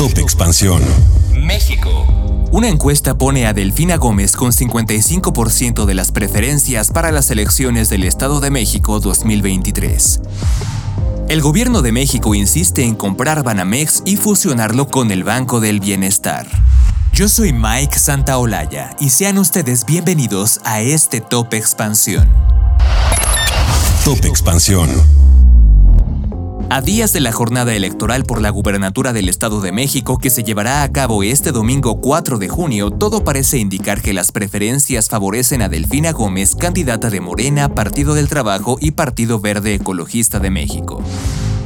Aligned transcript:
Top 0.00 0.16
Expansión. 0.16 0.82
México. 1.42 2.06
Una 2.52 2.68
encuesta 2.68 3.18
pone 3.18 3.46
a 3.46 3.52
Delfina 3.52 3.98
Gómez 3.98 4.34
con 4.34 4.50
55% 4.50 5.84
de 5.84 5.92
las 5.92 6.10
preferencias 6.10 6.90
para 6.90 7.12
las 7.12 7.30
elecciones 7.30 7.90
del 7.90 8.04
Estado 8.04 8.40
de 8.40 8.50
México 8.50 8.98
2023. 8.98 10.20
El 11.28 11.42
gobierno 11.42 11.82
de 11.82 11.92
México 11.92 12.34
insiste 12.34 12.82
en 12.82 12.94
comprar 12.94 13.42
Banamex 13.42 14.02
y 14.06 14.16
fusionarlo 14.16 14.88
con 14.88 15.10
el 15.10 15.22
Banco 15.22 15.60
del 15.60 15.80
Bienestar. 15.80 16.46
Yo 17.12 17.28
soy 17.28 17.52
Mike 17.52 17.98
Santaolalla 17.98 18.96
y 19.00 19.10
sean 19.10 19.36
ustedes 19.36 19.84
bienvenidos 19.84 20.62
a 20.64 20.80
este 20.80 21.20
Top 21.20 21.52
Expansión. 21.52 22.26
Top 24.02 24.24
Expansión. 24.24 24.88
A 26.72 26.80
días 26.80 27.12
de 27.12 27.18
la 27.18 27.32
jornada 27.32 27.74
electoral 27.74 28.22
por 28.22 28.40
la 28.40 28.50
gubernatura 28.50 29.12
del 29.12 29.28
Estado 29.28 29.60
de 29.60 29.72
México 29.72 30.18
que 30.18 30.30
se 30.30 30.44
llevará 30.44 30.84
a 30.84 30.92
cabo 30.92 31.24
este 31.24 31.50
domingo 31.50 32.00
4 32.00 32.38
de 32.38 32.48
junio, 32.48 32.92
todo 32.92 33.24
parece 33.24 33.58
indicar 33.58 34.00
que 34.00 34.12
las 34.12 34.30
preferencias 34.30 35.08
favorecen 35.08 35.62
a 35.62 35.68
Delfina 35.68 36.12
Gómez, 36.12 36.54
candidata 36.54 37.10
de 37.10 37.20
Morena, 37.20 37.70
Partido 37.70 38.14
del 38.14 38.28
Trabajo 38.28 38.78
y 38.80 38.92
Partido 38.92 39.40
Verde 39.40 39.74
Ecologista 39.74 40.38
de 40.38 40.50
México. 40.50 41.02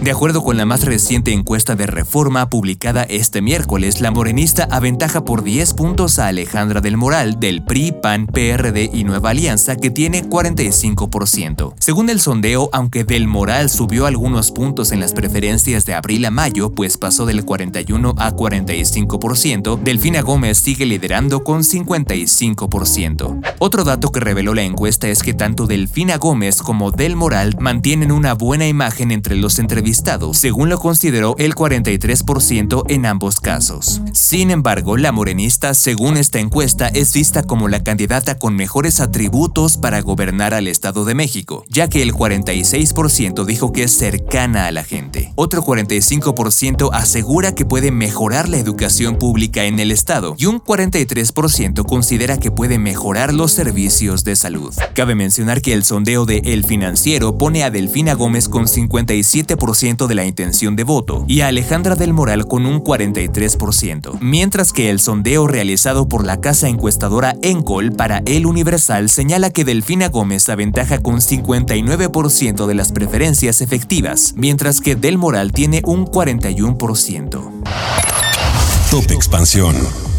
De 0.03 0.11
acuerdo 0.11 0.45
con 0.45 0.59
la 0.59 0.67
más 0.67 0.85
reciente 0.85 1.33
encuesta 1.33 1.77
de 1.77 1.87
reforma 1.87 2.51
publicada 2.51 3.05
este 3.05 3.41
miércoles, 3.41 4.03
la 4.03 4.11
morenista 4.11 4.69
aventaja 4.71 5.25
por 5.25 5.43
10 5.43 5.73
puntos 5.75 6.19
a 6.19 6.27
Alejandra 6.27 6.83
del 6.83 6.99
Moral 6.99 7.41
del 7.41 7.65
PRI, 7.65 7.93
PAN, 8.03 8.27
PRD 8.27 8.91
y 8.93 9.05
Nueva 9.05 9.31
Alianza 9.31 9.77
que 9.77 9.91
tiene 9.91 10.29
45%. 10.29 11.75
Según 11.79 12.11
el 12.11 12.21
sondeo, 12.21 12.69
aunque 12.73 13.05
del 13.05 13.27
Moral 13.29 13.71
subió 13.71 14.05
algunos 14.05 14.51
puntos 14.51 14.93
en 14.93 15.01
las 15.01 15.15
preferencias 15.15 15.87
de 15.87 15.95
abril 15.95 16.27
a 16.27 16.31
mayo, 16.31 16.73
pues 16.75 16.99
pasó 16.99 17.25
del 17.25 17.45
41 17.47 18.15
a 18.19 18.33
45%, 18.33 19.81
Delfina 19.81 20.21
Gómez 20.21 20.59
sigue 20.59 20.85
liderando 20.85 21.45
con 21.45 21.63
55%. 21.63 23.55
Otro 23.59 23.85
dato 23.85 24.13
que 24.13 24.21
reveló 24.21 24.53
la 24.55 24.65
encuesta 24.65 25.09
es 25.09 25.23
que 25.23 25.33
tanto 25.33 25.67
Delfina 25.67 26.19
Gómez 26.19 26.61
como 26.61 26.91
Del 26.91 27.17
Moral 27.17 27.57
mantienen 27.59 28.13
una 28.13 28.35
buena 28.35 28.67
imagen 28.67 29.11
entre 29.11 29.37
los 29.37 29.59
entrevistados 29.59 29.84
según 30.33 30.69
lo 30.69 30.79
consideró 30.79 31.35
el 31.39 31.55
43% 31.55 32.85
en 32.89 33.07
ambos 33.07 33.41
casos. 33.41 34.01
Sin 34.13 34.51
embargo, 34.51 34.97
la 34.97 35.13
morenista, 35.13 35.75
según 35.75 36.17
esta 36.17 36.39
encuesta, 36.39 36.89
es 36.89 37.13
vista 37.13 37.43
como 37.43 37.69
la 37.69 37.83
candidata 37.83 38.39
con 38.39 38.57
mejores 38.57 39.01
atributos 39.01 39.77
para 39.77 40.01
gobernar 40.01 40.55
al 40.55 40.69
Estado 40.69 41.05
de 41.05 41.15
México, 41.15 41.65
ya 41.69 41.89
que 41.89 42.03
el 42.03 42.15
46% 42.15 43.45
dijo 43.45 43.73
que 43.73 43.85
es 43.85 43.93
cercana 43.93 44.67
a 44.67 44.73
la 44.73 44.85
gente. 44.85 45.33
Otro 45.37 45.63
45% 45.63 46.91
asegura 46.93 47.55
que 47.55 47.67
puede 47.67 47.91
mejorar 47.91 48.49
la 48.49 48.59
educación 48.59 49.17
pública 49.17 49.65
en 49.65 49.79
el 49.81 49.91
Estado 49.91 50.35
y 50.39 50.47
un 50.47 50.61
43% 50.61 51.85
considera 51.85 52.39
que 52.39 52.51
puede 52.51 52.79
mejorar 52.79 53.35
los 53.35 53.53
servicios 53.53 54.25
de 54.25 54.37
salud. 54.37 54.75
Cabe 54.95 55.15
mencionar 55.15 55.61
que 55.61 55.73
el 55.73 55.85
sondeo 55.85 56.25
de 56.25 56.39
El 56.45 56.65
Financiero 56.65 57.37
pone 57.37 57.65
a 57.65 57.71
Delfina 57.71 58.15
Gómez 58.15 58.49
con 58.49 58.65
57% 58.65 59.57
de 59.75 60.15
la 60.15 60.25
intención 60.25 60.77
de 60.77 60.85
voto 60.85 61.25
y 61.27 61.41
a 61.41 61.49
Alejandra 61.49 61.97
del 61.97 62.13
Moral 62.13 62.47
con 62.47 62.65
un 62.65 62.83
43%, 62.83 64.21
mientras 64.21 64.73
que 64.73 64.89
el 64.89 65.01
sondeo 65.01 65.49
realizado 65.49 66.07
por 66.07 66.25
la 66.25 66.41
casa 66.41 66.69
encuestadora 66.69 67.35
Encol 67.43 67.91
para 67.91 68.23
El 68.25 68.47
Universal 68.47 69.11
señala 69.11 69.51
que 69.51 69.65
Delfina 69.65 70.11
Gómez 70.11 70.49
aventaja 70.49 70.99
con 70.99 71.17
59% 71.17 72.67
de 72.67 72.75
las 72.75 72.93
preferencias 72.93 73.61
efectivas, 73.61 74.35
mientras 74.37 74.81
que 74.81 74.95
Del 74.95 75.19
Moral 75.19 75.51
tiene 75.51 75.83
un 75.85 76.07
41%. 76.07 77.51
Top 78.91 79.11
Expansión. 79.11 80.14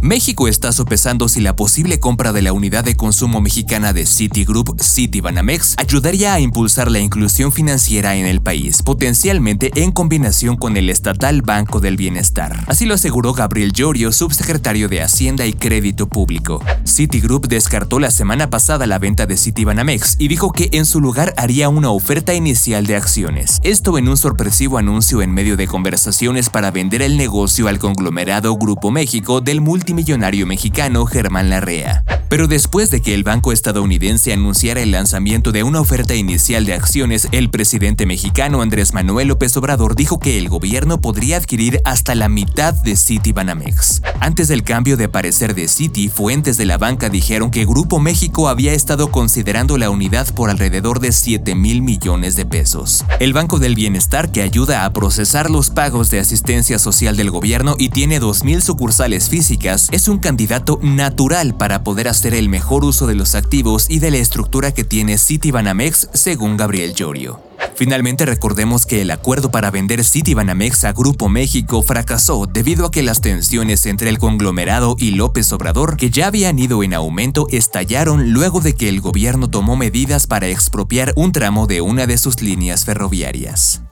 México 0.00 0.46
está 0.46 0.70
sopesando 0.70 1.28
si 1.28 1.40
la 1.40 1.56
posible 1.56 1.98
compra 1.98 2.32
de 2.32 2.40
la 2.40 2.52
unidad 2.52 2.84
de 2.84 2.94
consumo 2.94 3.40
mexicana 3.40 3.92
de 3.92 4.06
Citigroup, 4.06 4.80
Citibanamex, 4.80 5.74
ayudaría 5.76 6.34
a 6.34 6.40
impulsar 6.40 6.88
la 6.88 7.00
inclusión 7.00 7.50
financiera 7.50 8.14
en 8.14 8.24
el 8.24 8.40
país, 8.40 8.82
potencialmente 8.82 9.72
en 9.74 9.90
combinación 9.90 10.56
con 10.56 10.76
el 10.76 10.88
estatal 10.88 11.42
Banco 11.42 11.80
del 11.80 11.96
Bienestar. 11.96 12.64
Así 12.68 12.86
lo 12.86 12.94
aseguró 12.94 13.32
Gabriel 13.32 13.72
Llorio, 13.72 14.12
subsecretario 14.12 14.88
de 14.88 15.02
Hacienda 15.02 15.46
y 15.46 15.52
Crédito 15.52 16.06
Público. 16.06 16.62
Citigroup 16.84 17.48
descartó 17.48 17.98
la 17.98 18.12
semana 18.12 18.50
pasada 18.50 18.86
la 18.86 19.00
venta 19.00 19.26
de 19.26 19.36
Citibanamex 19.36 20.14
y 20.20 20.28
dijo 20.28 20.52
que 20.52 20.68
en 20.72 20.86
su 20.86 21.00
lugar 21.00 21.34
haría 21.36 21.68
una 21.68 21.90
oferta 21.90 22.34
inicial 22.34 22.86
de 22.86 22.94
acciones. 22.94 23.58
Esto 23.64 23.98
en 23.98 24.08
un 24.08 24.16
sorpresivo 24.16 24.78
anuncio 24.78 25.22
en 25.22 25.34
medio 25.34 25.56
de 25.56 25.66
conversaciones 25.66 26.50
para 26.50 26.70
vender 26.70 27.02
el 27.02 27.16
negocio 27.16 27.66
al 27.66 27.80
conglomerado 27.80 28.54
Grupo 28.54 28.92
México 28.92 29.40
del 29.40 29.60
multi 29.60 29.87
multimillonario 29.88 30.46
mexicano 30.46 31.06
Germán 31.06 31.48
Larrea. 31.48 32.17
Pero 32.28 32.46
después 32.46 32.90
de 32.90 33.00
que 33.00 33.14
el 33.14 33.24
banco 33.24 33.52
estadounidense 33.52 34.34
anunciara 34.34 34.82
el 34.82 34.90
lanzamiento 34.90 35.50
de 35.50 35.62
una 35.62 35.80
oferta 35.80 36.14
inicial 36.14 36.66
de 36.66 36.74
acciones, 36.74 37.26
el 37.32 37.48
presidente 37.48 38.04
mexicano 38.04 38.60
Andrés 38.60 38.92
Manuel 38.92 39.28
López 39.28 39.56
Obrador 39.56 39.94
dijo 39.94 40.18
que 40.18 40.36
el 40.36 40.50
gobierno 40.50 41.00
podría 41.00 41.38
adquirir 41.38 41.80
hasta 41.86 42.14
la 42.14 42.28
mitad 42.28 42.74
de 42.74 42.96
Citibanamex. 42.96 44.02
Antes 44.20 44.48
del 44.48 44.62
cambio 44.62 44.98
de 44.98 45.08
parecer 45.08 45.54
de 45.54 45.68
Citi, 45.68 46.08
fuentes 46.10 46.58
de 46.58 46.66
la 46.66 46.76
banca 46.76 47.08
dijeron 47.08 47.50
que 47.50 47.64
Grupo 47.64 47.98
México 47.98 48.48
había 48.50 48.74
estado 48.74 49.10
considerando 49.10 49.78
la 49.78 49.88
unidad 49.88 50.34
por 50.34 50.50
alrededor 50.50 51.00
de 51.00 51.12
7 51.12 51.54
mil 51.54 51.80
millones 51.80 52.36
de 52.36 52.44
pesos. 52.44 53.04
El 53.20 53.32
Banco 53.32 53.58
del 53.58 53.74
Bienestar, 53.74 54.30
que 54.30 54.42
ayuda 54.42 54.84
a 54.84 54.92
procesar 54.92 55.50
los 55.50 55.70
pagos 55.70 56.10
de 56.10 56.20
asistencia 56.20 56.78
social 56.78 57.16
del 57.16 57.30
gobierno 57.30 57.74
y 57.78 57.88
tiene 57.88 58.20
2.000 58.20 58.60
sucursales 58.60 59.30
físicas, 59.30 59.88
es 59.92 60.08
un 60.08 60.18
candidato 60.18 60.78
natural 60.82 61.54
para 61.54 61.84
poder 61.84 62.08
hacer 62.08 62.17
el 62.26 62.48
mejor 62.48 62.84
uso 62.84 63.06
de 63.06 63.14
los 63.14 63.34
activos 63.34 63.86
y 63.88 63.98
de 64.00 64.10
la 64.10 64.18
estructura 64.18 64.72
que 64.72 64.84
tiene 64.84 65.18
Citibanamex, 65.18 66.10
según 66.12 66.56
Gabriel 66.56 66.94
Llorio. 66.94 67.40
Finalmente 67.74 68.26
recordemos 68.26 68.86
que 68.86 69.02
el 69.02 69.10
acuerdo 69.10 69.50
para 69.50 69.70
vender 69.70 70.04
Citibanamex 70.04 70.84
a 70.84 70.92
Grupo 70.92 71.28
México 71.28 71.82
fracasó 71.82 72.46
debido 72.46 72.86
a 72.86 72.90
que 72.90 73.02
las 73.02 73.20
tensiones 73.20 73.86
entre 73.86 74.10
el 74.10 74.18
conglomerado 74.18 74.96
y 74.98 75.12
López 75.12 75.52
Obrador, 75.52 75.96
que 75.96 76.10
ya 76.10 76.26
habían 76.26 76.58
ido 76.58 76.82
en 76.82 76.94
aumento, 76.94 77.46
estallaron 77.50 78.32
luego 78.32 78.60
de 78.60 78.74
que 78.74 78.88
el 78.88 79.00
gobierno 79.00 79.48
tomó 79.48 79.76
medidas 79.76 80.26
para 80.26 80.48
expropiar 80.48 81.12
un 81.14 81.32
tramo 81.32 81.66
de 81.66 81.80
una 81.80 82.06
de 82.06 82.18
sus 82.18 82.42
líneas 82.42 82.84
ferroviarias. 82.84 83.82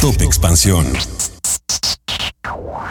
Top 0.00 0.20
Expansión. 0.22 0.86